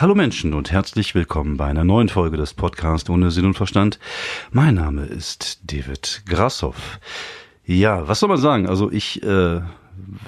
[0.00, 3.98] Hallo Menschen und herzlich willkommen bei einer neuen Folge des Podcasts ohne Sinn und Verstand.
[4.52, 7.00] Mein Name ist David Grassoff.
[7.66, 8.68] Ja, was soll man sagen?
[8.68, 9.60] Also ich äh,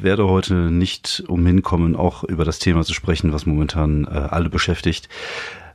[0.01, 4.51] werde heute nicht umhin kommen, auch über das Thema zu sprechen, was momentan äh, alle
[4.51, 5.09] beschäftigt.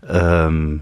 [0.06, 0.82] Ähm,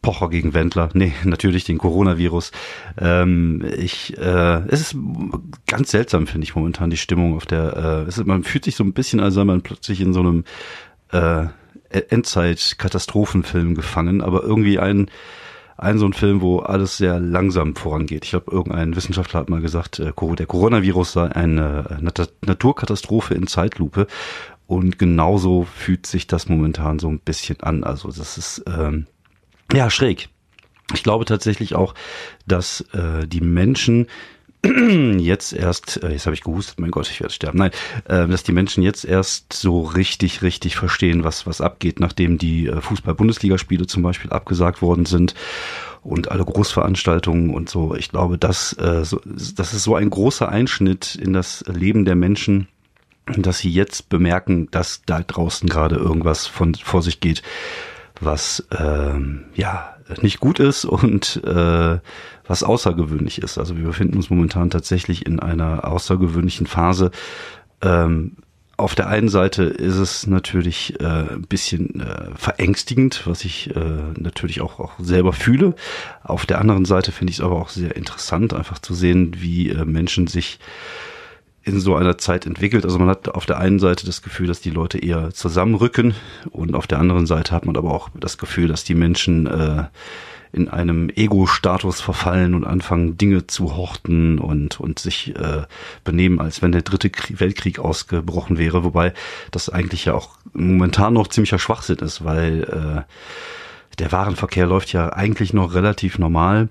[0.00, 2.50] Pocher gegen Wendler, nee, natürlich den Coronavirus.
[2.96, 4.96] Ähm, ich, äh, es ist
[5.66, 7.76] ganz seltsam, finde ich momentan die Stimmung auf der.
[7.76, 10.20] Äh, es ist, man fühlt sich so ein bisschen, als sei man plötzlich in so
[10.20, 10.44] einem
[11.10, 11.48] äh,
[11.94, 15.10] Endzeit-Katastrophenfilm gefangen, aber irgendwie ein
[15.78, 18.24] ein so ein Film, wo alles sehr langsam vorangeht.
[18.24, 23.46] Ich glaube, irgendein Wissenschaftler hat mal gesagt, äh, der Coronavirus sei eine äh, Naturkatastrophe in
[23.46, 24.06] Zeitlupe.
[24.66, 27.84] Und genauso fühlt sich das momentan so ein bisschen an.
[27.84, 29.06] Also das ist ähm,
[29.72, 30.28] ja schräg.
[30.94, 31.94] Ich glaube tatsächlich auch,
[32.46, 34.06] dass äh, die Menschen
[35.18, 37.58] jetzt erst, äh, jetzt habe ich gehustet, mein Gott, ich werde sterben.
[37.58, 37.72] Nein,
[38.04, 42.68] äh, dass die Menschen jetzt erst so richtig, richtig verstehen, was was abgeht, nachdem die
[42.68, 45.34] äh, Fußball-Bundesligaspiele zum Beispiel abgesagt worden sind
[46.02, 47.94] und alle Großveranstaltungen und so.
[47.94, 52.66] Ich glaube, das, das ist so ein großer Einschnitt in das Leben der Menschen,
[53.26, 57.42] dass sie jetzt bemerken, dass da draußen gerade irgendwas von vor sich geht,
[58.20, 61.98] was ähm, ja nicht gut ist und äh,
[62.46, 63.58] was außergewöhnlich ist.
[63.58, 67.10] Also wir befinden uns momentan tatsächlich in einer außergewöhnlichen Phase.
[67.82, 68.36] Ähm,
[68.76, 73.80] auf der einen Seite ist es natürlich äh, ein bisschen äh, verängstigend, was ich äh,
[74.18, 75.74] natürlich auch, auch selber fühle.
[76.24, 79.68] Auf der anderen Seite finde ich es aber auch sehr interessant, einfach zu sehen, wie
[79.68, 80.58] äh, Menschen sich
[81.64, 82.84] in so einer Zeit entwickelt.
[82.84, 86.14] Also man hat auf der einen Seite das Gefühl, dass die Leute eher zusammenrücken
[86.50, 89.84] und auf der anderen Seite hat man aber auch das Gefühl, dass die Menschen äh,
[90.52, 95.62] in einem Ego-Status verfallen und anfangen, Dinge zu horten und, und sich äh,
[96.04, 99.14] benehmen, als wenn der dritte Krieg, Weltkrieg ausgebrochen wäre, wobei
[99.50, 105.10] das eigentlich ja auch momentan noch ziemlicher Schwachsinn ist, weil äh, der Warenverkehr läuft ja
[105.12, 106.68] eigentlich noch relativ normal.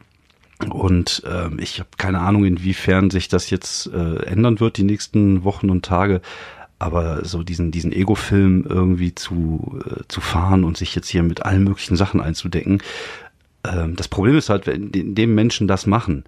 [0.69, 5.43] Und ähm, ich habe keine Ahnung, inwiefern sich das jetzt äh, ändern wird die nächsten
[5.43, 6.21] Wochen und Tage.
[6.79, 11.45] Aber so diesen, diesen Ego-Film irgendwie zu, äh, zu fahren und sich jetzt hier mit
[11.45, 12.81] allen möglichen Sachen einzudecken,
[13.63, 16.23] ähm, das Problem ist halt, wenn dem Menschen das machen,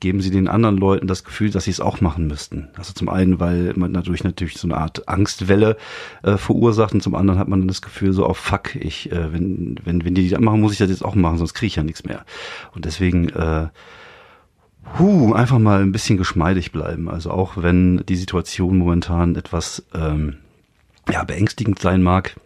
[0.00, 2.68] geben sie den anderen Leuten das Gefühl, dass sie es auch machen müssten.
[2.76, 5.76] Also zum einen, weil man dadurch natürlich so eine Art Angstwelle
[6.22, 9.32] äh, verursacht und zum anderen hat man dann das Gefühl so, oh fuck, ich, äh,
[9.32, 11.76] wenn, wenn, wenn die das machen, muss ich das jetzt auch machen, sonst kriege ich
[11.76, 12.24] ja nichts mehr.
[12.74, 13.68] Und deswegen, äh,
[14.98, 17.08] huh, einfach mal ein bisschen geschmeidig bleiben.
[17.08, 20.36] Also auch wenn die Situation momentan etwas ähm,
[21.10, 22.36] ja, beängstigend sein mag,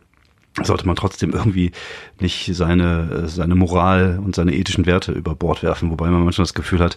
[0.63, 1.73] sollte man trotzdem irgendwie
[2.19, 6.55] nicht seine, seine Moral und seine ethischen Werte über Bord werfen, wobei man manchmal das
[6.55, 6.97] Gefühl hat,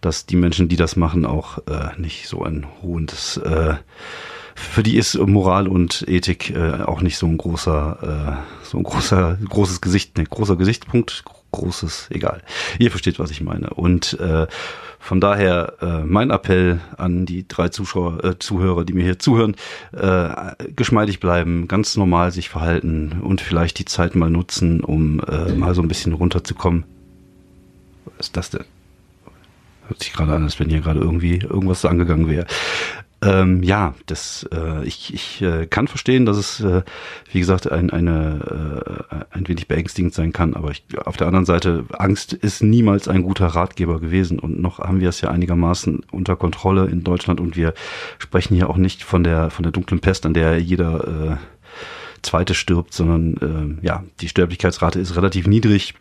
[0.00, 3.76] dass die Menschen, die das machen, auch äh, nicht so ein hohes, äh,
[4.54, 8.82] für die ist Moral und Ethik äh, auch nicht so ein großer, äh, so ein
[8.82, 11.22] großer, großes Gesicht, ne, großer Gesichtspunkt,
[11.52, 12.42] großes, egal.
[12.78, 13.70] Ihr versteht, was ich meine.
[13.70, 14.46] Und äh,
[14.98, 19.56] von daher äh, mein Appell an die drei Zuschauer, äh, Zuhörer, die mir hier zuhören,
[19.92, 20.28] äh,
[20.74, 25.74] geschmeidig bleiben, ganz normal sich verhalten und vielleicht die Zeit mal nutzen, um äh, mal
[25.74, 26.84] so ein bisschen runterzukommen.
[28.16, 28.64] Was ist das denn?
[29.86, 32.46] Hört sich gerade an, als wenn hier gerade irgendwie irgendwas angegangen wäre.
[33.20, 36.82] Ähm, ja, das äh, ich, ich äh, kann verstehen, dass es äh,
[37.32, 41.44] wie gesagt ein, eine äh, ein wenig beängstigend sein kann, aber ich, auf der anderen
[41.44, 46.02] Seite Angst ist niemals ein guter Ratgeber gewesen und noch haben wir es ja einigermaßen
[46.12, 47.74] unter Kontrolle in Deutschland und wir
[48.18, 51.36] sprechen hier auch nicht von der von der dunklen Pest, an der jeder äh,
[52.22, 55.94] zweite stirbt, sondern äh, ja die Sterblichkeitsrate ist relativ niedrig.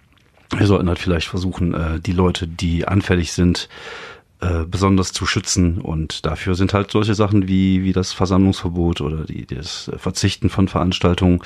[0.55, 3.69] Wir sollten halt vielleicht versuchen, äh, die Leute, die anfällig sind,
[4.39, 5.81] äh, besonders zu schützen.
[5.81, 10.67] Und dafür sind halt solche Sachen wie, wie das Versammlungsverbot oder die, das Verzichten von
[10.67, 11.41] Veranstaltungen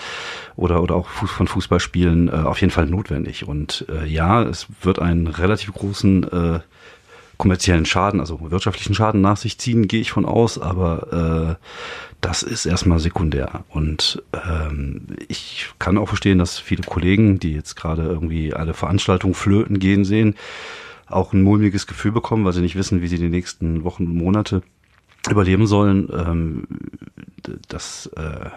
[0.55, 3.47] oder, oder auch von Fußballspielen äh, auf jeden Fall notwendig.
[3.47, 6.59] Und äh, ja, es wird einen relativ großen äh,
[7.37, 11.65] kommerziellen Schaden, also wirtschaftlichen Schaden nach sich ziehen, gehe ich von aus, aber äh,
[12.21, 13.63] das ist erstmal sekundär.
[13.69, 19.33] Und ähm, ich kann auch verstehen, dass viele Kollegen, die jetzt gerade irgendwie alle Veranstaltungen
[19.33, 20.35] flöten gehen sehen,
[21.11, 24.15] auch ein mulmiges Gefühl bekommen, weil sie nicht wissen, wie sie die nächsten Wochen und
[24.15, 24.61] Monate
[25.29, 26.09] überleben sollen.
[26.13, 26.67] Ähm,
[27.67, 28.49] das, äh,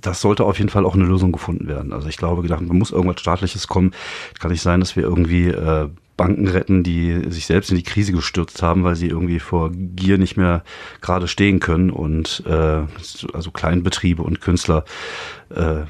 [0.00, 1.92] das sollte auf jeden Fall auch eine Lösung gefunden werden.
[1.92, 3.92] Also ich glaube, gedacht, man muss irgendwas Staatliches kommen.
[4.38, 8.12] Kann nicht sein, dass wir irgendwie äh, Banken retten, die sich selbst in die Krise
[8.12, 10.64] gestürzt haben, weil sie irgendwie vor Gier nicht mehr
[11.00, 12.82] gerade stehen können und äh,
[13.32, 14.84] also Kleinbetriebe und Künstler
[15.54, 15.84] äh,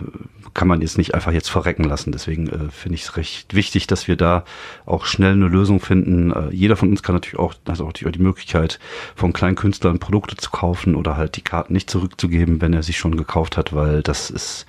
[0.54, 2.12] kann man jetzt nicht einfach jetzt verrecken lassen.
[2.12, 4.44] Deswegen äh, finde ich es recht wichtig, dass wir da
[4.86, 6.32] auch schnell eine Lösung finden.
[6.32, 8.78] Äh, jeder von uns kann natürlich auch, also auch die, die Möglichkeit,
[9.14, 12.92] von kleinen Künstlern Produkte zu kaufen oder halt die Karten nicht zurückzugeben, wenn er sie
[12.92, 14.66] schon gekauft hat, weil das ist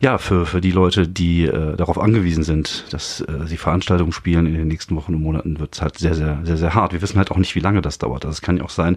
[0.00, 4.46] ja für, für die Leute, die äh, darauf angewiesen sind, dass äh, sie Veranstaltungen spielen
[4.46, 6.92] in den nächsten Wochen und Monaten, wird es halt sehr, sehr, sehr, sehr hart.
[6.92, 8.24] Wir wissen halt auch nicht, wie lange das dauert.
[8.24, 8.96] Also es kann ja auch sein,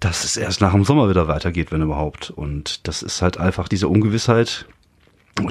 [0.00, 2.30] dass es erst nach dem Sommer wieder weitergeht, wenn überhaupt.
[2.30, 4.66] Und das ist halt einfach diese Ungewissheit,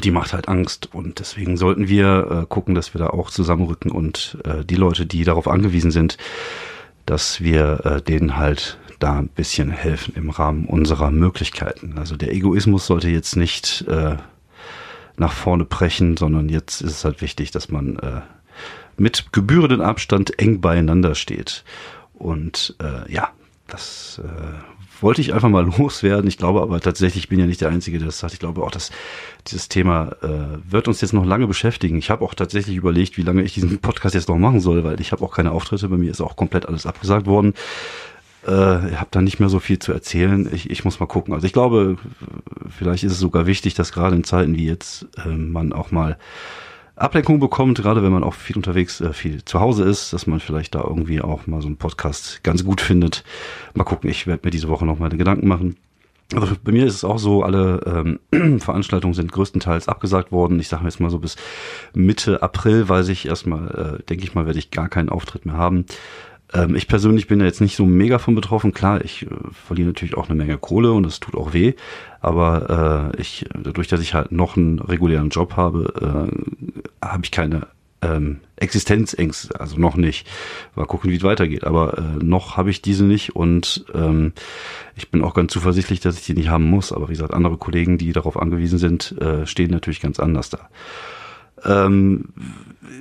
[0.03, 0.89] die macht halt Angst.
[0.93, 5.05] Und deswegen sollten wir äh, gucken, dass wir da auch zusammenrücken und äh, die Leute,
[5.05, 6.17] die darauf angewiesen sind,
[7.05, 11.97] dass wir äh, denen halt da ein bisschen helfen im Rahmen unserer Möglichkeiten.
[11.97, 14.15] Also der Egoismus sollte jetzt nicht äh,
[15.17, 18.21] nach vorne brechen, sondern jetzt ist es halt wichtig, dass man äh,
[18.97, 21.63] mit gebührenden Abstand eng beieinander steht.
[22.13, 23.31] Und äh, ja,
[23.73, 26.27] das äh, wollte ich einfach mal loswerden.
[26.27, 28.33] Ich glaube aber tatsächlich, ich bin ja nicht der Einzige, der das sagt.
[28.33, 28.91] Ich glaube auch, dass
[29.47, 31.97] dieses Thema äh, wird uns jetzt noch lange beschäftigen.
[31.97, 35.01] Ich habe auch tatsächlich überlegt, wie lange ich diesen Podcast jetzt noch machen soll, weil
[35.01, 35.89] ich habe auch keine Auftritte.
[35.89, 37.53] Bei mir ist auch komplett alles abgesagt worden.
[38.47, 40.49] Äh, ich habe da nicht mehr so viel zu erzählen.
[40.53, 41.33] Ich, ich muss mal gucken.
[41.33, 41.97] Also ich glaube,
[42.69, 46.17] vielleicht ist es sogar wichtig, dass gerade in Zeiten wie jetzt äh, man auch mal
[46.95, 50.39] Ablenkung bekommt, gerade wenn man auch viel unterwegs, äh, viel zu Hause ist, dass man
[50.39, 53.23] vielleicht da irgendwie auch mal so einen Podcast ganz gut findet.
[53.73, 55.75] Mal gucken, ich werde mir diese Woche noch meine Gedanken machen.
[56.35, 60.59] Also bei mir ist es auch so, alle ähm, Veranstaltungen sind größtenteils abgesagt worden.
[60.59, 61.35] Ich sage jetzt mal so bis
[61.93, 65.57] Mitte April weiß ich erstmal, äh, denke ich mal, werde ich gar keinen Auftritt mehr
[65.57, 65.85] haben.
[66.53, 68.73] Ähm, ich persönlich bin da jetzt nicht so mega von betroffen.
[68.73, 71.73] Klar, ich äh, verliere natürlich auch eine Menge Kohle und das tut auch weh.
[72.21, 76.29] Aber äh, ich, dadurch, dass ich halt noch einen regulären Job habe,
[77.01, 77.67] äh, habe ich keine
[78.03, 80.27] ähm, Existenzängste, also noch nicht.
[80.75, 81.63] Mal gucken, wie es weitergeht.
[81.63, 84.33] Aber äh, noch habe ich diese nicht und ähm,
[84.95, 86.91] ich bin auch ganz zuversichtlich, dass ich die nicht haben muss.
[86.91, 90.69] Aber wie gesagt, andere Kollegen, die darauf angewiesen sind, äh, stehen natürlich ganz anders da.
[91.65, 92.30] Ähm,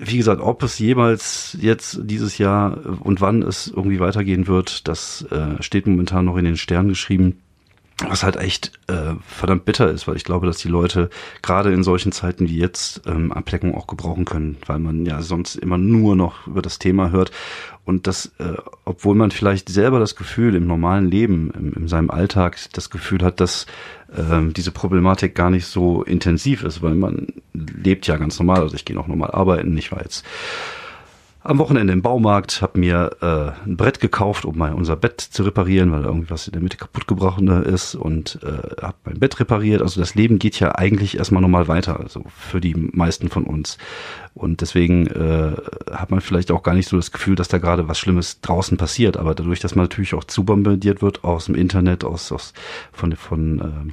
[0.04, 5.22] wie gesagt, ob es jemals jetzt dieses Jahr und wann es irgendwie weitergehen wird, das
[5.30, 7.41] äh, steht momentan noch in den Sternen geschrieben.
[8.08, 11.10] Was halt echt äh, verdammt bitter ist, weil ich glaube, dass die Leute
[11.42, 15.56] gerade in solchen Zeiten wie jetzt ähm, Ableckung auch gebrauchen können, weil man ja sonst
[15.56, 17.30] immer nur noch über das Thema hört
[17.84, 18.54] und das, äh,
[18.84, 23.22] obwohl man vielleicht selber das Gefühl im normalen Leben, im, in seinem Alltag das Gefühl
[23.22, 23.66] hat, dass
[24.16, 28.60] ähm, diese Problematik gar nicht so intensiv ist, weil man lebt ja ganz normal.
[28.60, 29.76] Also ich gehe auch normal arbeiten.
[29.76, 30.24] Ich war jetzt
[31.44, 35.42] am Wochenende im Baumarkt, habe mir äh, ein Brett gekauft, um mal unser Bett zu
[35.42, 39.82] reparieren, weil irgendwas in der Mitte kaputt gebrochen ist und äh, habe mein Bett repariert.
[39.82, 43.78] Also das Leben geht ja eigentlich erstmal normal weiter, also für die meisten von uns.
[44.34, 45.56] Und deswegen äh,
[45.90, 48.76] hat man vielleicht auch gar nicht so das Gefühl, dass da gerade was Schlimmes draußen
[48.76, 49.16] passiert.
[49.16, 52.52] Aber dadurch, dass man natürlich auch zubombardiert wird aus dem Internet, aus, aus
[52.92, 53.92] von, von äh,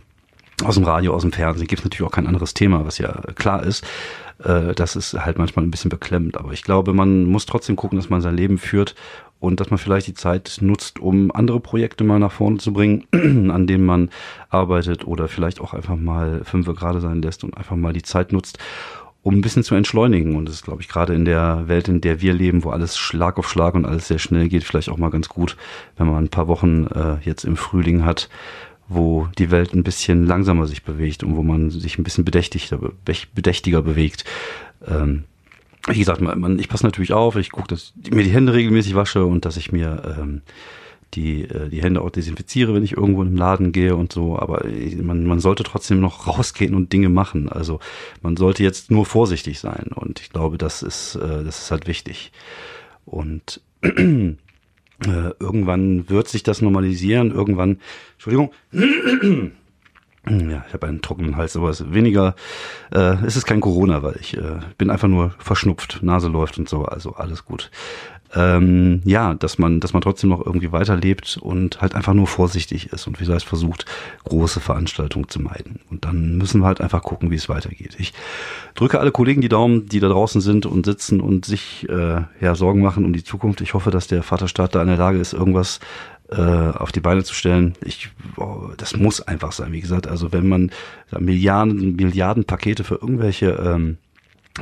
[0.64, 3.22] aus dem Radio, aus dem Fernsehen gibt es natürlich auch kein anderes Thema, was ja
[3.36, 3.86] klar ist.
[4.44, 6.38] Äh, das ist halt manchmal ein bisschen beklemmend.
[6.38, 8.96] Aber ich glaube, man muss trotzdem gucken, dass man sein Leben führt
[9.40, 13.06] und dass man vielleicht die Zeit nutzt, um andere Projekte mal nach vorne zu bringen,
[13.52, 14.10] an denen man
[14.50, 18.34] arbeitet oder vielleicht auch einfach mal fünf gerade sein lässt und einfach mal die Zeit
[18.34, 18.60] nutzt,
[19.22, 20.36] um ein bisschen zu entschleunigen.
[20.36, 22.98] Und das ist, glaube ich, gerade in der Welt, in der wir leben, wo alles
[22.98, 25.56] Schlag auf Schlag und alles sehr schnell geht, vielleicht auch mal ganz gut,
[25.98, 28.30] wenn man ein paar Wochen äh, jetzt im Frühling hat,
[28.90, 32.80] wo die Welt ein bisschen langsamer sich bewegt und wo man sich ein bisschen bedächtiger,
[33.36, 34.26] bedächtiger bewegt.
[34.86, 35.24] Ähm,
[35.88, 38.96] wie gesagt, man, ich passe natürlich auf, ich gucke, dass ich mir die Hände regelmäßig
[38.96, 40.42] wasche und dass ich mir ähm,
[41.14, 44.38] die, äh, die Hände auch desinfiziere, wenn ich irgendwo im Laden gehe und so.
[44.38, 44.66] Aber
[45.02, 47.50] man, man sollte trotzdem noch rausgehen und Dinge machen.
[47.50, 47.80] Also
[48.22, 51.88] man sollte jetzt nur vorsichtig sein und ich glaube, das ist, äh, das ist halt
[51.88, 52.32] wichtig.
[53.06, 53.62] Und
[55.06, 57.80] äh, irgendwann wird sich das normalisieren, irgendwann,
[58.14, 58.52] Entschuldigung,
[60.28, 62.36] ja, ich habe einen trockenen Hals, aber es ist weniger,
[62.92, 66.68] äh, es ist kein Corona, weil ich äh, bin einfach nur verschnupft, Nase läuft und
[66.68, 67.72] so, also alles gut
[68.36, 72.92] ähm, ja, dass man, dass man trotzdem noch irgendwie weiterlebt und halt einfach nur vorsichtig
[72.94, 73.86] ist und wie gesagt versucht,
[74.26, 75.80] große Veranstaltungen zu meiden.
[75.90, 77.96] Und dann müssen wir halt einfach gucken, wie es weitergeht.
[77.98, 78.14] Ich
[78.76, 82.56] drücke alle Kollegen die Daumen, die da draußen sind und sitzen und sich äh, ja
[82.56, 83.62] Sorgen machen um die Zukunft.
[83.62, 85.80] Ich hoffe, dass der Vaterstaat da in der Lage ist, irgendwas
[86.32, 87.74] auf die Beine zu stellen.
[87.84, 90.08] Ich, oh, das muss einfach sein, wie gesagt.
[90.08, 90.72] Also wenn man
[91.18, 93.98] Milliarden, Milliarden Pakete für irgendwelche ähm,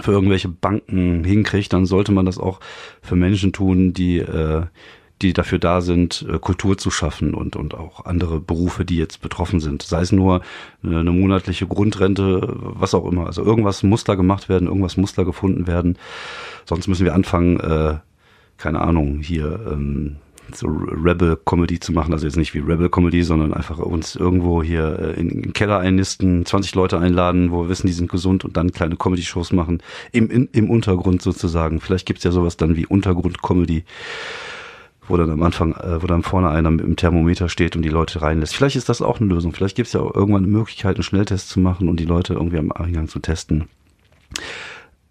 [0.02, 2.60] für irgendwelche Banken hinkriegt, dann sollte man das auch
[3.02, 4.64] für Menschen tun, die äh,
[5.22, 9.22] die dafür da sind, äh, Kultur zu schaffen und, und auch andere Berufe, die jetzt
[9.22, 9.82] betroffen sind.
[9.82, 10.42] Sei es nur
[10.84, 13.26] eine monatliche Grundrente, was auch immer.
[13.26, 15.98] Also irgendwas muss da gemacht werden, irgendwas muss da gefunden werden.
[16.66, 17.96] Sonst müssen wir anfangen, äh,
[18.58, 20.18] keine Ahnung, hier ähm,
[20.54, 25.20] so Rebel-Comedy zu machen, also jetzt nicht wie Rebel-Comedy, sondern einfach uns irgendwo hier äh,
[25.20, 28.72] in den Keller einnisten, 20 Leute einladen, wo wir wissen, die sind gesund und dann
[28.72, 31.80] kleine Comedy-Shows machen, im, in, im Untergrund sozusagen.
[31.80, 33.84] Vielleicht gibt's ja sowas dann wie Untergrund-Comedy
[35.10, 37.90] wo dann am Anfang, äh, wo dann vorne einer mit dem Thermometer steht und die
[37.90, 38.56] Leute reinlässt.
[38.56, 39.54] Vielleicht ist das auch eine Lösung.
[39.54, 42.58] Vielleicht gibt's ja auch irgendwann eine Möglichkeit, einen Schnelltest zu machen und die Leute irgendwie
[42.58, 43.70] am Eingang zu testen.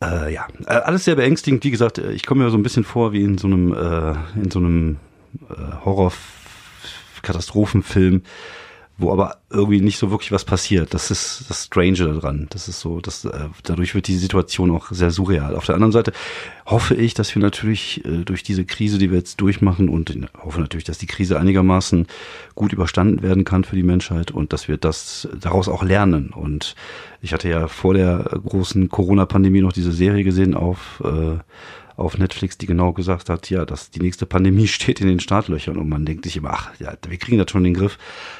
[0.02, 1.64] Äh, ja, äh, alles sehr beängstigend.
[1.64, 4.14] Wie gesagt, äh, ich komme mir so ein bisschen vor wie in so einem, äh,
[4.38, 4.96] in so einem
[5.50, 8.22] äh, Horror-Katastrophenfilm,
[8.98, 10.94] wo aber irgendwie nicht so wirklich was passiert.
[10.94, 12.46] Das ist das Strange daran.
[12.50, 15.54] Das ist so, dass äh, dadurch wird die Situation auch sehr surreal.
[15.54, 16.12] Auf der anderen Seite
[16.64, 20.60] hoffe ich, dass wir natürlich äh, durch diese Krise, die wir jetzt durchmachen, und hoffe
[20.60, 22.06] natürlich, dass die Krise einigermaßen
[22.54, 26.30] gut überstanden werden kann für die Menschheit und dass wir das daraus auch lernen.
[26.30, 26.74] Und
[27.20, 31.36] ich hatte ja vor der großen Corona-Pandemie noch diese Serie gesehen auf äh,
[31.96, 35.76] auf Netflix, die genau gesagt hat, ja, dass die nächste Pandemie steht in den Startlöchern
[35.76, 37.98] und man denkt sich immer, ach, ja, wir kriegen das schon in den Griff,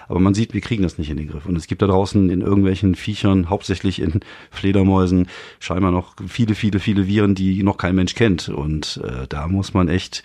[0.09, 2.31] aber man sieht, wir kriegen das nicht in den Griff und es gibt da draußen
[2.31, 4.21] in irgendwelchen Viechern, hauptsächlich in
[4.51, 9.49] Fledermäusen, scheinbar noch viele, viele, viele Viren, die noch kein Mensch kennt und äh, da
[9.49, 10.23] muss man echt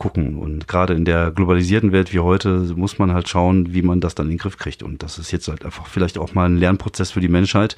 [0.00, 0.36] gucken.
[0.38, 4.16] Und gerade in der globalisierten Welt wie heute muss man halt schauen, wie man das
[4.16, 4.82] dann in den Griff kriegt.
[4.82, 7.76] Und das ist jetzt halt einfach vielleicht auch mal ein Lernprozess für die Menschheit,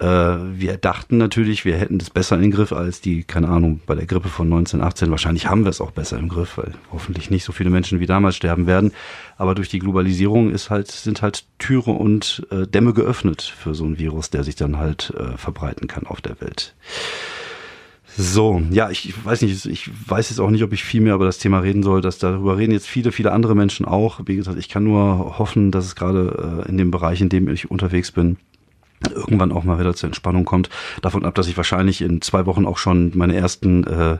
[0.00, 0.04] äh,
[0.58, 4.06] wir dachten natürlich, wir hätten das besser den Griff als die, keine Ahnung, bei der
[4.06, 5.10] Grippe von 1918.
[5.10, 8.06] Wahrscheinlich haben wir es auch besser im Griff, weil hoffentlich nicht so viele Menschen wie
[8.06, 8.92] damals sterben werden.
[9.36, 13.84] Aber durch die Globalisierung ist halt, sind halt Türe und äh, Dämme geöffnet für so
[13.84, 16.74] ein Virus, der sich dann halt äh, verbreiten kann auf der Welt.
[18.16, 21.26] So, ja, ich weiß nicht, ich weiß jetzt auch nicht, ob ich viel mehr über
[21.26, 24.20] das Thema reden soll, dass darüber reden jetzt viele, viele andere Menschen auch.
[24.24, 27.48] Wie gesagt, ich kann nur hoffen, dass es gerade äh, in dem Bereich, in dem
[27.48, 28.38] ich unterwegs bin,
[29.08, 30.68] irgendwann auch mal wieder zur Entspannung kommt.
[31.02, 34.18] Davon ab, dass ich wahrscheinlich in zwei Wochen auch schon meine ersten äh,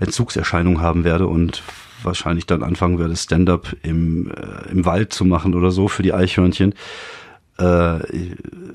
[0.00, 1.62] Entzugserscheinungen haben werde und
[2.02, 6.12] wahrscheinlich dann anfangen werde, Stand-up im, äh, im Wald zu machen oder so für die
[6.12, 6.74] Eichhörnchen.
[7.58, 7.98] Äh,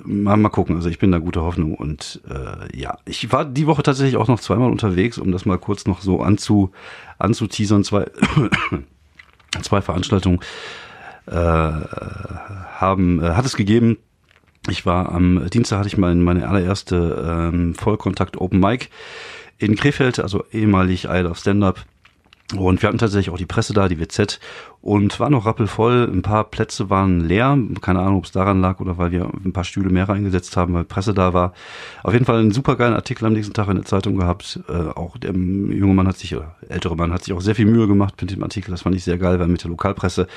[0.03, 3.65] mal, mal gucken, also ich bin da guter Hoffnung und äh, ja, ich war die
[3.65, 6.71] Woche tatsächlich auch noch zweimal unterwegs, um das mal kurz noch so anzu,
[7.17, 7.85] anzuteasern.
[7.85, 8.07] Zwei,
[9.61, 10.39] zwei Veranstaltungen
[11.27, 13.99] äh, haben, äh, hat es gegeben
[14.69, 18.89] ich war am Dienstag hatte ich mein, meine allererste ähm, Vollkontakt Open Mic
[19.57, 21.85] in Krefeld, also ehemalig Isle of Stand-Up.
[22.55, 24.39] Und wir hatten tatsächlich auch die Presse da, die WZ,
[24.81, 26.09] und war noch rappelvoll.
[26.11, 27.57] Ein paar Plätze waren leer.
[27.81, 30.73] Keine Ahnung, ob es daran lag oder weil wir ein paar Stühle mehr reingesetzt haben,
[30.73, 31.53] weil Presse da war.
[32.03, 34.59] Auf jeden Fall einen supergeilen Artikel am nächsten Tag in der Zeitung gehabt.
[34.67, 37.65] Äh, auch der junge Mann hat sich, oder ältere Mann hat sich auch sehr viel
[37.65, 38.71] Mühe gemacht mit dem Artikel.
[38.71, 40.27] Das fand ich sehr geil, weil mit der Lokalpresse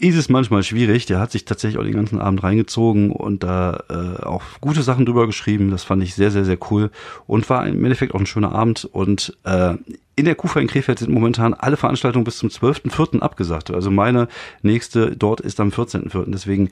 [0.00, 1.06] ist es manchmal schwierig.
[1.06, 5.04] Der hat sich tatsächlich auch den ganzen Abend reingezogen und da äh, auch gute Sachen
[5.04, 5.72] drüber geschrieben.
[5.72, 6.90] Das fand ich sehr, sehr, sehr cool
[7.26, 8.84] und war im Endeffekt auch ein schöner Abend.
[8.84, 9.74] Und äh,
[10.14, 13.20] in der Kufa in Krefeld sind momentan alle Veranstaltungen bis zum 12.04.
[13.20, 13.72] abgesagt.
[13.72, 14.28] Also meine
[14.62, 16.24] nächste dort ist am 14.04.
[16.28, 16.70] Deswegen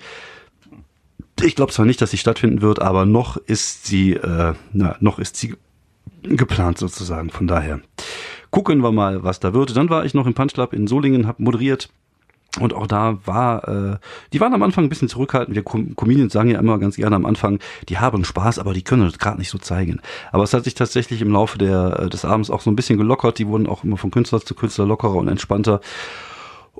[1.42, 5.18] ich glaube zwar nicht, dass sie stattfinden wird, aber noch ist sie, äh, na, noch
[5.18, 5.54] ist sie
[6.22, 7.30] geplant sozusagen.
[7.30, 7.80] Von daher
[8.50, 9.76] gucken wir mal, was da wird.
[9.76, 11.90] Dann war ich noch im Punch Club in Solingen, habe moderiert
[12.58, 13.96] und auch da war, äh,
[14.32, 15.54] die waren am Anfang ein bisschen zurückhaltend.
[15.54, 17.58] Wir Com Comedians sagen ja immer ganz gerne am Anfang,
[17.88, 20.00] die haben Spaß, aber die können das gerade nicht so zeigen.
[20.32, 22.98] Aber es hat sich tatsächlich im Laufe der, äh, des Abends auch so ein bisschen
[22.98, 23.38] gelockert.
[23.38, 25.80] Die wurden auch immer von Künstler zu Künstler lockerer und entspannter.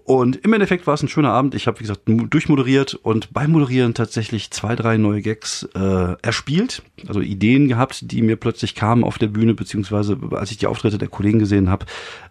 [0.05, 1.55] Und im Endeffekt war es ein schöner Abend.
[1.55, 6.83] Ich habe, wie gesagt, durchmoderiert und beim Moderieren tatsächlich zwei, drei neue Gags äh, erspielt.
[7.09, 10.99] Also Ideen gehabt, die mir plötzlich kamen auf der Bühne, beziehungsweise als ich die Auftritte
[10.99, 11.87] der Kollegen gesehen habe.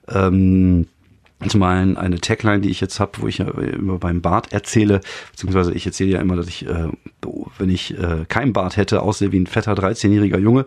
[0.07, 0.87] Ähm,
[1.47, 5.01] zum einen eine Tagline, die ich jetzt habe, wo ich ja immer beim Bart erzähle,
[5.31, 6.87] beziehungsweise ich erzähle ja immer, dass ich, äh,
[7.57, 10.65] wenn ich äh, kein Bart hätte, aussehe wie ein fetter 13-jähriger Junge.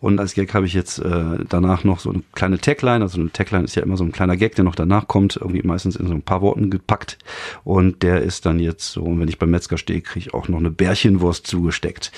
[0.00, 3.02] Und als Gag habe ich jetzt äh, danach noch so eine kleine Tagline.
[3.02, 5.62] Also eine Tagline ist ja immer so ein kleiner Gag, der noch danach kommt, irgendwie
[5.62, 7.18] meistens in so ein paar Worten gepackt.
[7.64, 10.58] Und der ist dann jetzt so, wenn ich beim Metzger stehe, kriege ich auch noch
[10.58, 12.12] eine Bärchenwurst zugesteckt.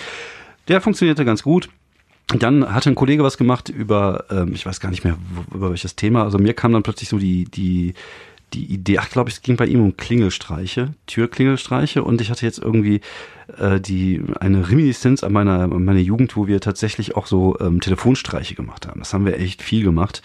[0.68, 1.70] Der funktionierte ganz gut.
[2.38, 5.16] Dann hatte ein Kollege was gemacht über, ähm, ich weiß gar nicht mehr,
[5.52, 6.22] über welches Thema.
[6.22, 7.94] Also mir kam dann plötzlich so die, die,
[8.52, 12.46] die Idee, ach glaube ich, es ging bei ihm um Klingelstreiche, Türklingelstreiche und ich hatte
[12.46, 13.00] jetzt irgendwie
[13.58, 17.80] äh, die eine Reminiszenz an meiner, an meiner Jugend, wo wir tatsächlich auch so ähm,
[17.80, 19.00] Telefonstreiche gemacht haben.
[19.00, 20.22] Das haben wir echt viel gemacht.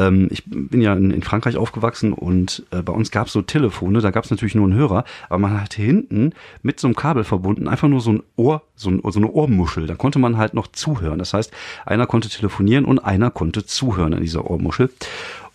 [0.00, 3.42] Ähm, ich bin ja in, in, Frankreich aufgewachsen und äh, bei uns gab es so
[3.42, 6.96] Telefone, da gab es natürlich nur einen Hörer, aber man hatte hinten mit so einem
[6.96, 9.86] Kabel verbunden einfach nur so ein Ohr, so, ein, so eine Ohrmuschel.
[9.86, 11.18] Da konnte man halt noch zuhören.
[11.18, 11.52] Das heißt,
[11.84, 14.90] einer konnte telefonieren und einer konnte zuhören an dieser Ohrmuschel.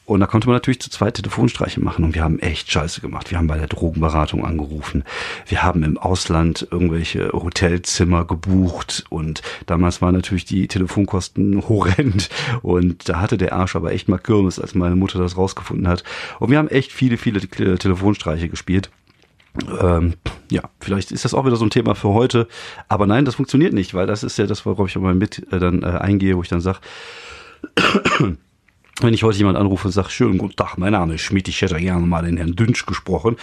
[0.06, 3.32] Und da konnte man natürlich zu zweit Telefonstreiche machen und wir haben echt Scheiße gemacht.
[3.32, 5.04] Wir haben bei der Drogenberatung angerufen.
[5.48, 12.30] Wir haben im Ausland irgendwelche Hotelzimmer gebucht und damals waren natürlich die Telefonkosten horrend
[12.62, 16.04] und da hatte der Arsch aber echt mal Kirmes, als meine Mutter das rausgefunden hat.
[16.40, 18.92] Und wir haben echt viele, viele Telefonstreiche gespielt.
[19.80, 20.14] Ähm,
[20.52, 22.48] ja, vielleicht ist das auch wieder so ein Thema für heute.
[22.90, 25.60] Aber nein, das funktioniert nicht, weil das ist ja das, worauf ich mal mit äh,
[25.60, 26.80] dann äh, eingehe, wo ich dann sage,
[29.02, 31.62] wenn ich heute jemand anrufe und sage, schönen guten Tag, mein Name ist Schmidt, ich
[31.62, 33.36] hätte gerne mal den Herrn Dünsch gesprochen,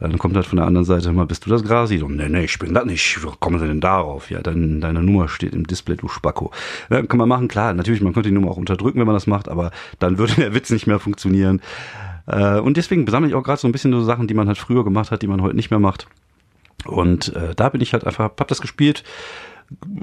[0.00, 2.02] dann kommt halt von der anderen Seite mal, bist du das Grasi?
[2.02, 3.22] Und nee, nee, ich bin das nicht.
[3.22, 4.30] Wie kommen Sie denn darauf?
[4.30, 6.50] Ja, dein, deine Nummer steht im Display, du Spacko.
[6.90, 9.28] Ja, kann man machen, klar, natürlich, man könnte die Nummer auch unterdrücken, wenn man das
[9.28, 11.60] macht, aber dann würde der Witz nicht mehr funktionieren.
[12.26, 14.58] Äh, und deswegen sammle ich auch gerade so ein bisschen so Sachen, die man halt
[14.58, 16.08] früher gemacht hat, die man heute nicht mehr macht.
[16.86, 19.04] Und äh, da bin ich halt einfach, hab das gespielt,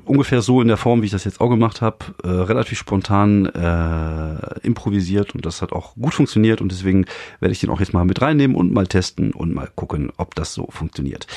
[0.05, 3.45] ungefähr so in der Form, wie ich das jetzt auch gemacht habe, äh, relativ spontan
[3.47, 7.05] äh, improvisiert und das hat auch gut funktioniert und deswegen
[7.39, 10.35] werde ich den auch jetzt mal mit reinnehmen und mal testen und mal gucken, ob
[10.35, 11.27] das so funktioniert.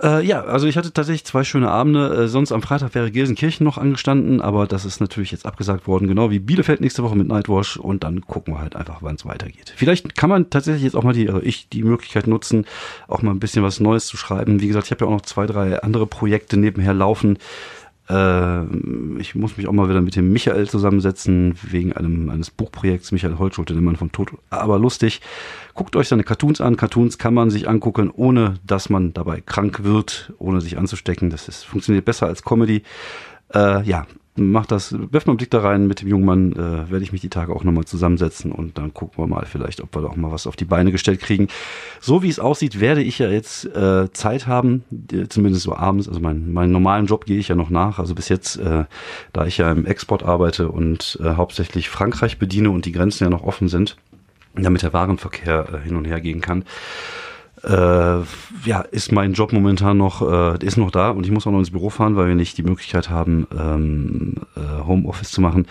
[0.00, 2.14] Äh, ja, also ich hatte tatsächlich zwei schöne Abende.
[2.14, 6.06] Äh, sonst am Freitag wäre Gelsenkirchen noch angestanden, aber das ist natürlich jetzt abgesagt worden,
[6.06, 9.26] genau wie Bielefeld nächste Woche mit Nightwash und dann gucken wir halt einfach, wann es
[9.26, 9.72] weitergeht.
[9.74, 12.66] Vielleicht kann man tatsächlich jetzt auch mal die, also ich die Möglichkeit nutzen,
[13.08, 14.60] auch mal ein bisschen was Neues zu schreiben.
[14.60, 17.38] Wie gesagt, ich habe ja auch noch zwei, drei andere Projekte nebenher laufen.
[18.10, 18.64] Äh,
[19.20, 23.38] ich muss mich auch mal wieder mit dem Michael zusammensetzen, wegen einem, eines Buchprojekts, Michael
[23.38, 25.20] Holtschulte, der Mann von Tod, aber lustig.
[25.74, 26.76] Guckt euch seine Cartoons an.
[26.76, 31.30] Cartoons kann man sich angucken, ohne dass man dabei krank wird, ohne sich anzustecken.
[31.30, 32.82] Das ist, funktioniert besser als Comedy.
[33.54, 34.06] Äh, ja,
[34.36, 37.12] macht das, werft mal einen Blick da rein mit dem jungen Mann, äh, werde ich
[37.12, 40.16] mich die Tage auch nochmal zusammensetzen und dann gucken wir mal vielleicht, ob wir doch
[40.16, 41.48] mal was auf die Beine gestellt kriegen.
[42.00, 44.84] So wie es aussieht, werde ich ja jetzt äh, Zeit haben,
[45.28, 48.28] zumindest so abends, also mein, meinen normalen Job gehe ich ja noch nach, also bis
[48.28, 48.84] jetzt, äh,
[49.32, 53.30] da ich ja im Export arbeite und äh, hauptsächlich Frankreich bediene und die Grenzen ja
[53.30, 53.96] noch offen sind,
[54.54, 56.64] damit der Warenverkehr äh, hin und her gehen kann,
[57.62, 58.20] äh,
[58.64, 61.58] ja, ist mein Job momentan noch, äh, ist noch da und ich muss auch noch
[61.58, 65.66] ins Büro fahren, weil wir nicht die Möglichkeit haben, ähm, äh, Homeoffice zu machen.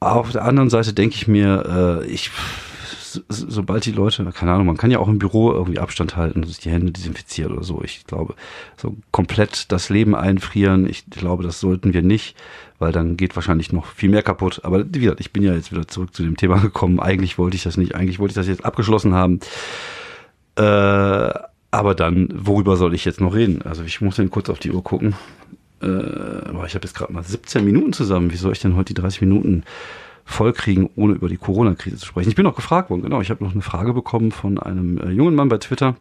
[0.00, 2.30] Auf der anderen Seite denke ich mir, äh, ich,
[3.12, 6.44] so, sobald die Leute, keine Ahnung, man kann ja auch im Büro irgendwie Abstand halten,
[6.44, 7.82] sich die Hände desinfizieren oder so.
[7.82, 8.34] Ich glaube,
[8.76, 12.36] so komplett das Leben einfrieren, ich glaube, das sollten wir nicht,
[12.78, 14.60] weil dann geht wahrscheinlich noch viel mehr kaputt.
[14.64, 17.00] Aber wie gesagt, ich bin ja jetzt wieder zurück zu dem Thema gekommen.
[17.00, 19.40] Eigentlich wollte ich das nicht, eigentlich wollte ich das jetzt abgeschlossen haben.
[20.56, 21.32] Äh,
[21.74, 23.62] aber dann, worüber soll ich jetzt noch reden?
[23.62, 25.14] Also ich muss dann kurz auf die Uhr gucken.
[25.82, 28.30] Äh, aber ich habe jetzt gerade mal 17 Minuten zusammen.
[28.30, 29.64] Wie soll ich denn heute die 30 Minuten
[30.24, 32.28] vollkriegen, ohne über die Corona-Krise zu sprechen?
[32.28, 33.20] Ich bin noch gefragt worden, genau.
[33.20, 35.96] Ich habe noch eine Frage bekommen von einem äh, jungen Mann bei Twitter,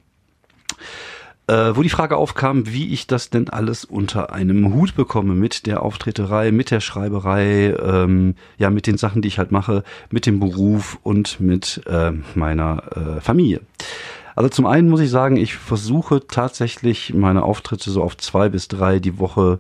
[1.48, 5.66] äh, wo die Frage aufkam, wie ich das denn alles unter einem Hut bekomme mit
[5.66, 10.26] der Auftreterei, mit der Schreiberei, ähm, ja, mit den Sachen, die ich halt mache, mit
[10.26, 12.84] dem Beruf und mit äh, meiner
[13.18, 13.62] äh, Familie.
[14.36, 18.68] Also zum einen muss ich sagen, ich versuche tatsächlich meine Auftritte so auf zwei bis
[18.68, 19.60] drei die Woche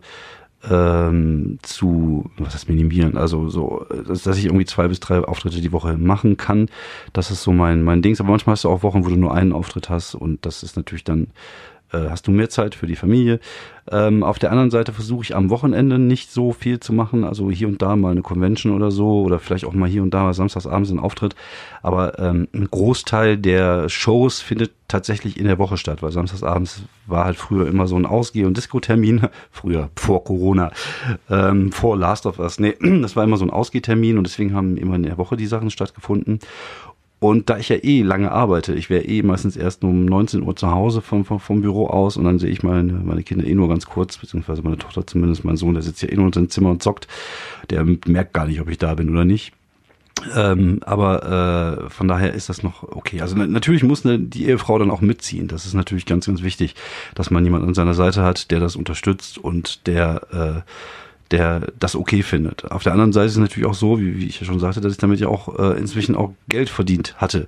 [0.69, 5.71] ähm, zu, was heißt minimieren, also so, dass, ich irgendwie zwei bis drei Auftritte die
[5.71, 6.67] Woche machen kann.
[7.13, 8.15] Das ist so mein, mein Ding.
[8.19, 10.77] Aber manchmal hast du auch Wochen, wo du nur einen Auftritt hast und das ist
[10.77, 11.27] natürlich dann
[11.93, 13.39] äh, hast du mehr Zeit für die Familie.
[13.91, 17.49] Ähm, auf der anderen Seite versuche ich am Wochenende nicht so viel zu machen, also
[17.49, 20.23] hier und da mal eine Convention oder so oder vielleicht auch mal hier und da
[20.23, 21.35] mal samstagsabends ein Auftritt.
[21.81, 27.25] Aber ähm, ein Großteil der Shows findet tatsächlich in der Woche statt, weil samstagsabends war
[27.25, 30.71] halt früher immer so ein Ausgeh- und Disco-Termin, früher vor Corona,
[31.29, 32.59] ähm, vor Last of Us.
[32.59, 35.47] Nee, das war immer so ein Ausgehtermin und deswegen haben immer in der Woche die
[35.47, 36.39] Sachen stattgefunden.
[37.23, 40.55] Und da ich ja eh lange arbeite, ich wäre eh meistens erst um 19 Uhr
[40.55, 43.53] zu Hause vom, vom, vom Büro aus und dann sehe ich meine, meine Kinder eh
[43.53, 46.33] nur ganz kurz, beziehungsweise meine Tochter zumindest, mein Sohn, der sitzt ja eh nur in
[46.33, 47.07] seinem Zimmer und zockt.
[47.69, 49.53] Der merkt gar nicht, ob ich da bin oder nicht.
[50.35, 53.21] Ähm, aber äh, von daher ist das noch okay.
[53.21, 55.47] Also natürlich muss ne, die Ehefrau dann auch mitziehen.
[55.47, 56.73] Das ist natürlich ganz, ganz wichtig,
[57.13, 60.71] dass man jemanden an seiner Seite hat, der das unterstützt und der äh,
[61.31, 62.69] der das okay findet.
[62.71, 64.81] Auf der anderen Seite ist es natürlich auch so, wie, wie ich ja schon sagte,
[64.81, 67.45] dass ich damit ja auch äh, inzwischen auch Geld verdient hatte.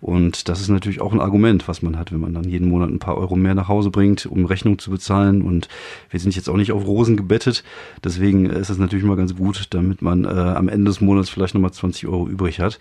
[0.00, 2.90] Und das ist natürlich auch ein Argument, was man hat, wenn man dann jeden Monat
[2.90, 5.42] ein paar Euro mehr nach Hause bringt, um Rechnung zu bezahlen.
[5.42, 5.68] Und
[6.10, 7.64] wir sind jetzt auch nicht auf Rosen gebettet.
[8.04, 11.54] Deswegen ist es natürlich mal ganz gut, damit man äh, am Ende des Monats vielleicht
[11.54, 12.78] nochmal 20 Euro übrig hat.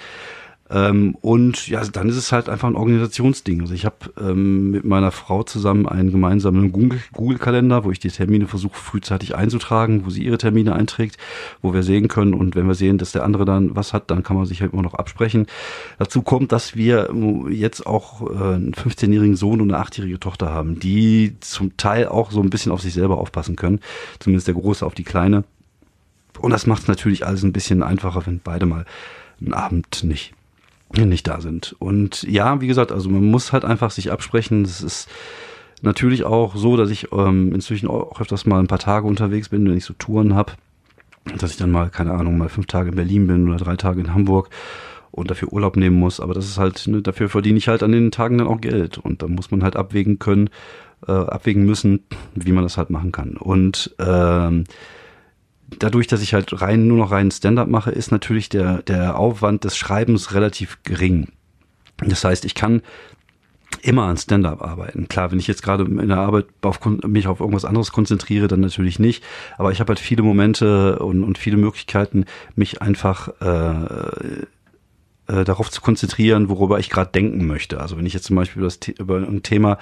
[0.73, 3.61] Ähm, und ja, dann ist es halt einfach ein Organisationsding.
[3.61, 8.47] Also ich habe ähm, mit meiner Frau zusammen einen gemeinsamen Google-Kalender, wo ich die Termine
[8.47, 11.17] versuche frühzeitig einzutragen, wo sie ihre Termine einträgt,
[11.61, 14.23] wo wir sehen können und wenn wir sehen, dass der andere dann was hat, dann
[14.23, 15.45] kann man sich halt immer noch absprechen.
[15.99, 17.13] Dazu kommt, dass wir
[17.51, 22.31] jetzt auch äh, einen 15-jährigen Sohn und eine 8-jährige Tochter haben, die zum Teil auch
[22.31, 23.79] so ein bisschen auf sich selber aufpassen können.
[24.17, 25.43] Zumindest der Große auf die Kleine.
[26.39, 28.85] Und das macht es natürlich alles ein bisschen einfacher, wenn beide mal
[29.39, 30.33] einen Abend nicht
[31.01, 31.75] nicht da sind.
[31.79, 34.63] Und ja, wie gesagt, also man muss halt einfach sich absprechen.
[34.63, 35.09] Das ist
[35.81, 39.67] natürlich auch so, dass ich ähm, inzwischen auch öfters mal ein paar Tage unterwegs bin,
[39.67, 40.53] wenn ich so Touren habe,
[41.37, 44.01] dass ich dann mal, keine Ahnung, mal fünf Tage in Berlin bin oder drei Tage
[44.01, 44.49] in Hamburg
[45.11, 46.19] und dafür Urlaub nehmen muss.
[46.19, 48.97] Aber das ist halt, ne, dafür verdiene ich halt an den Tagen dann auch Geld.
[48.97, 50.49] Und da muss man halt abwägen können,
[51.07, 52.03] äh, abwägen müssen,
[52.35, 53.37] wie man das halt machen kann.
[53.37, 54.63] Und ähm,
[55.79, 59.63] dadurch, dass ich halt rein nur noch rein Stand-up mache, ist natürlich der, der Aufwand
[59.63, 61.29] des Schreibens relativ gering.
[61.97, 62.81] Das heißt, ich kann
[63.81, 65.07] immer an Stand-up arbeiten.
[65.07, 68.59] Klar, wenn ich jetzt gerade in der Arbeit auf, mich auf irgendwas anderes konzentriere, dann
[68.59, 69.23] natürlich nicht.
[69.57, 74.43] Aber ich habe halt viele Momente und, und viele Möglichkeiten, mich einfach äh,
[75.27, 77.79] äh, darauf zu konzentrieren, worüber ich gerade denken möchte.
[77.79, 79.77] Also wenn ich jetzt zum Beispiel das, über ein Thema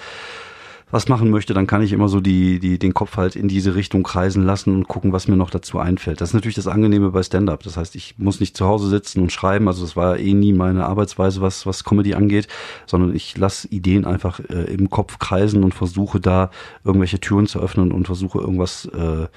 [0.92, 3.76] was machen möchte, dann kann ich immer so die, die, den Kopf halt in diese
[3.76, 6.22] Richtung kreisen lassen und gucken, was mir noch dazu einfällt.
[6.22, 7.64] Das ist natürlich das Angenehme bei Stand-up.
[7.64, 9.68] Das heißt, ich muss nicht zu Hause sitzen und schreiben.
[9.68, 12.48] Also das war eh nie meine Arbeitsweise, was, was Comedy angeht,
[12.86, 16.52] sondern ich lasse Ideen einfach äh, im Kopf kreisen und versuche da
[16.84, 19.28] irgendwelche Türen zu öffnen und versuche irgendwas äh,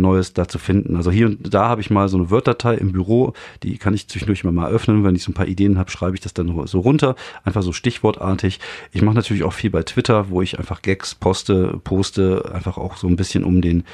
[0.00, 0.96] Neues da zu finden.
[0.96, 4.08] Also hier und da habe ich mal so eine Word-Datei im Büro, die kann ich
[4.08, 5.04] zwischendurch mal öffnen.
[5.04, 7.72] Wenn ich so ein paar Ideen habe, schreibe ich das dann so runter, einfach so
[7.72, 8.60] stichwortartig.
[8.92, 12.96] Ich mache natürlich auch viel bei Twitter, wo ich einfach Gags poste, poste, einfach auch
[12.96, 13.84] so ein bisschen, um den,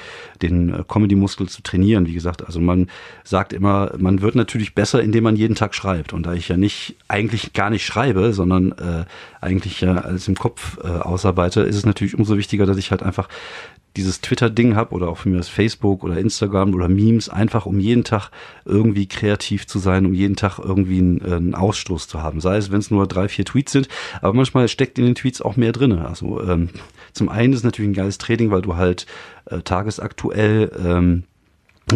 [0.42, 2.06] den äh, Comedy-Muskel zu trainieren.
[2.06, 2.88] Wie gesagt, also man
[3.24, 6.12] sagt immer, man wird natürlich besser, indem man jeden Tag schreibt.
[6.12, 9.04] Und da ich ja nicht, eigentlich gar nicht schreibe, sondern äh,
[9.40, 13.02] eigentlich ja alles im Kopf äh, ausarbeite, ist es natürlich umso wichtiger, dass ich halt
[13.02, 13.28] einfach
[13.96, 17.80] dieses Twitter-Ding habe oder auch von mir das Facebook oder Instagram oder Memes, einfach um
[17.80, 18.30] jeden Tag
[18.64, 22.40] irgendwie kreativ zu sein, um jeden Tag irgendwie einen, äh, einen Ausstoß zu haben.
[22.40, 23.88] Sei es, wenn es nur drei, vier Tweets sind,
[24.20, 26.06] aber manchmal steckt in den Tweets auch mehr drinne.
[26.06, 26.70] Also ähm,
[27.12, 29.06] zum einen ist natürlich ein geiles Training, weil du halt
[29.46, 31.24] äh, tagesaktuell ähm,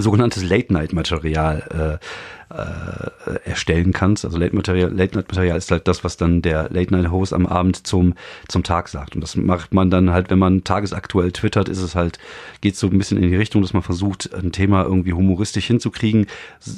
[0.02, 4.24] sogenanntes Late-Night-Material äh, äh, erstellen kannst.
[4.24, 8.14] Also Late-Material, Late-Night-Material ist halt das, was dann der Late-Night-Host am Abend zum
[8.48, 9.14] zum Tag sagt.
[9.14, 12.18] Und das macht man dann halt, wenn man tagesaktuell twittert, ist es halt
[12.60, 16.26] geht so ein bisschen in die Richtung, dass man versucht, ein Thema irgendwie humoristisch hinzukriegen,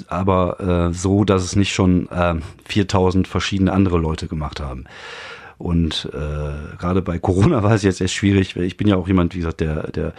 [0.08, 2.34] aber äh, so, dass es nicht schon äh,
[2.66, 4.84] 4000 verschiedene andere Leute gemacht haben.
[5.58, 8.56] Und äh, gerade bei Corona war es jetzt echt schwierig.
[8.56, 10.12] Ich bin ja auch jemand, wie gesagt, der der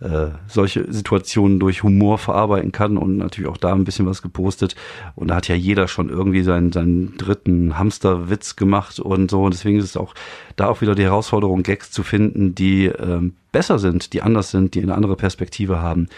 [0.00, 4.76] äh, solche Situationen durch Humor verarbeiten kann und natürlich auch da ein bisschen was gepostet.
[5.16, 9.42] Und da hat ja jeder schon irgendwie seinen, seinen dritten Hamsterwitz gemacht und so.
[9.42, 10.14] Und deswegen ist es auch
[10.56, 14.74] da auch wieder die Herausforderung, Gags zu finden, die ähm, besser sind, die anders sind,
[14.74, 16.08] die eine andere Perspektive haben.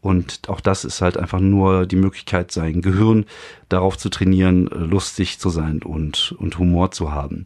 [0.00, 3.24] Und auch das ist halt einfach nur die Möglichkeit, sein Gehirn
[3.68, 7.42] darauf zu trainieren, lustig zu sein und, und Humor zu haben.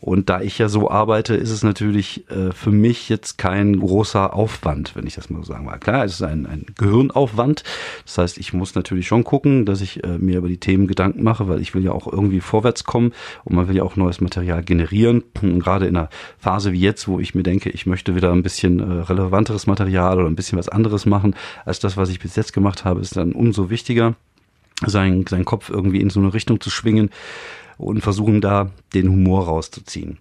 [0.00, 4.32] Und da ich ja so arbeite, ist es natürlich äh, für mich jetzt kein großer
[4.32, 5.80] Aufwand, wenn ich das mal so sagen mag.
[5.80, 7.64] Klar, es ist ein, ein Gehirnaufwand.
[8.04, 11.24] Das heißt, ich muss natürlich schon gucken, dass ich äh, mir über die Themen Gedanken
[11.24, 13.12] mache, weil ich will ja auch irgendwie vorwärts kommen
[13.44, 15.24] und man will ja auch neues Material generieren.
[15.42, 18.44] Und gerade in einer Phase wie jetzt, wo ich mir denke, ich möchte wieder ein
[18.44, 21.34] bisschen äh, relevanteres Material oder ein bisschen was anderes machen,
[21.64, 24.14] als das, was ich bis jetzt gemacht habe, ist dann umso wichtiger,
[24.86, 27.10] seinen, seinen Kopf irgendwie in so eine Richtung zu schwingen,
[27.78, 30.18] und versuchen da den Humor rauszuziehen.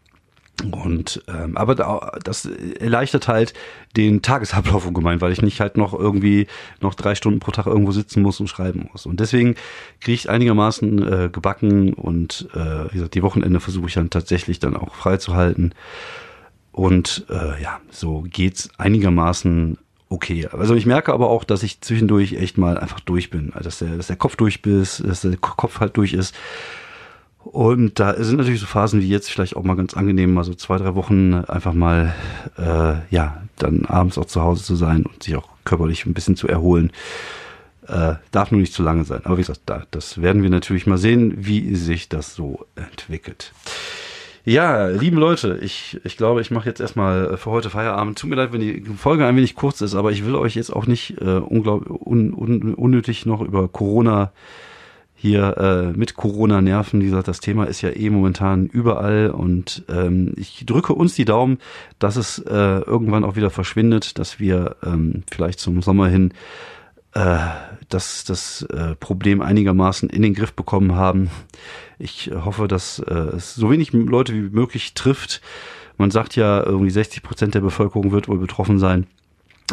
[0.72, 3.54] Und ähm, aber da, das erleichtert halt
[3.96, 6.48] den Tagesablauf ungemein, weil ich nicht halt noch irgendwie
[6.82, 9.06] noch drei Stunden pro Tag irgendwo sitzen muss und schreiben muss.
[9.06, 9.56] Und deswegen
[10.00, 14.60] kriege ich einigermaßen äh, gebacken und äh, wie gesagt, die Wochenende versuche ich dann tatsächlich
[14.60, 15.76] dann auch freizuhalten.
[16.72, 19.78] Und äh, ja, so geht's einigermaßen
[20.10, 20.48] okay.
[20.52, 23.52] Also ich merke aber auch, dass ich zwischendurch echt mal einfach durch bin.
[23.54, 26.36] Also dass der, dass der Kopf durch ist, dass der Kopf halt durch ist.
[27.48, 30.54] Und da sind natürlich so Phasen wie jetzt vielleicht auch mal ganz angenehm, mal so
[30.54, 32.14] zwei, drei Wochen einfach mal,
[32.58, 36.36] äh, ja, dann abends auch zu Hause zu sein und sich auch körperlich ein bisschen
[36.36, 36.92] zu erholen.
[37.88, 39.22] Äh, darf nur nicht zu lange sein.
[39.24, 43.54] Aber wie gesagt, da, das werden wir natürlich mal sehen, wie sich das so entwickelt.
[44.44, 48.18] Ja, liebe Leute, ich, ich glaube, ich mache jetzt erstmal für heute Feierabend.
[48.18, 50.70] Tut mir leid, wenn die Folge ein wenig kurz ist, aber ich will euch jetzt
[50.70, 54.32] auch nicht äh, unglaublich un, un, unnötig noch über Corona
[55.20, 57.02] hier äh, mit Corona nerven.
[57.02, 61.26] Wie gesagt, das Thema ist ja eh momentan überall und ähm, ich drücke uns die
[61.26, 61.58] Daumen,
[61.98, 66.34] dass es äh, irgendwann auch wieder verschwindet, dass wir ähm, vielleicht zum Sommer hin
[67.14, 67.38] äh,
[67.90, 71.32] dass das äh, Problem einigermaßen in den Griff bekommen haben.
[71.98, 75.42] Ich hoffe, dass äh, es so wenig Leute wie möglich trifft.
[75.98, 79.08] Man sagt ja, irgendwie 60 Prozent der Bevölkerung wird wohl betroffen sein.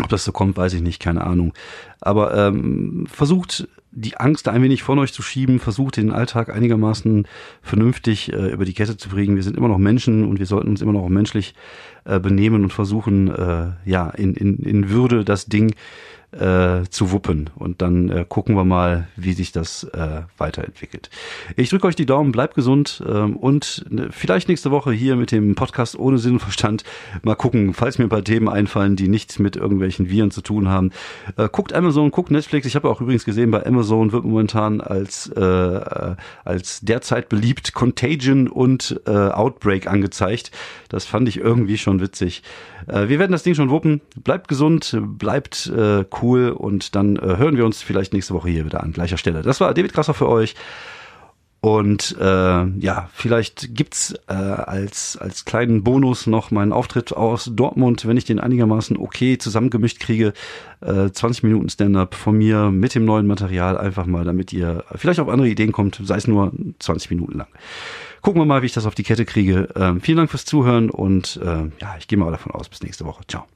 [0.00, 1.52] Ob das so kommt, weiß ich nicht, keine Ahnung.
[2.00, 7.26] Aber ähm, versucht die Angst ein wenig von euch zu schieben, versucht den Alltag einigermaßen
[7.62, 9.36] vernünftig äh, über die Kette zu bringen.
[9.36, 11.54] Wir sind immer noch Menschen und wir sollten uns immer noch menschlich
[12.04, 15.74] äh, benehmen und versuchen, äh, ja, in, in, in Würde das Ding
[16.38, 17.50] äh, zu wuppen.
[17.54, 21.10] Und dann äh, gucken wir mal, wie sich das äh, weiterentwickelt.
[21.56, 25.32] Ich drücke euch die Daumen, bleibt gesund ähm, und äh, vielleicht nächste Woche hier mit
[25.32, 26.84] dem Podcast ohne Sinn und Verstand
[27.22, 30.68] mal gucken, falls mir ein paar Themen einfallen, die nichts mit irgendwelchen Viren zu tun
[30.68, 30.90] haben.
[31.36, 32.66] Äh, guckt Amazon, guckt Netflix.
[32.66, 38.48] Ich habe auch übrigens gesehen, bei Amazon wird momentan als, äh als derzeit beliebt Contagion
[38.48, 40.50] und äh, Outbreak angezeigt.
[40.88, 42.42] Das fand ich irgendwie schon witzig.
[42.86, 44.00] Äh, wir werden das Ding schon wuppen.
[44.22, 48.64] Bleibt gesund, bleibt äh, cool und dann äh, hören wir uns vielleicht nächste Woche hier
[48.64, 49.42] wieder an gleicher Stelle.
[49.42, 50.54] Das war David Krasser für euch.
[51.64, 58.06] Und äh, ja, vielleicht gibt's äh, als, als kleinen Bonus noch meinen Auftritt aus Dortmund,
[58.06, 60.34] wenn ich den einigermaßen okay zusammengemischt kriege.
[60.82, 65.20] Äh, 20 Minuten Stand-up von mir mit dem neuen Material einfach mal, damit ihr vielleicht
[65.20, 67.48] auf andere Ideen kommt, sei es nur 20 Minuten lang.
[68.20, 69.68] Gucken wir mal, wie ich das auf die Kette kriege.
[69.74, 73.06] Ähm, vielen Dank fürs Zuhören und äh, ja, ich gehe mal davon aus, bis nächste
[73.06, 73.22] Woche.
[73.26, 73.46] Ciao.